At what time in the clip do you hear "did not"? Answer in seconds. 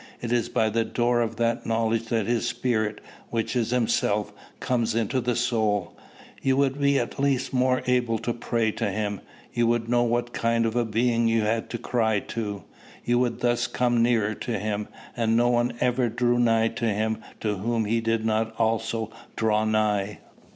18.01-18.55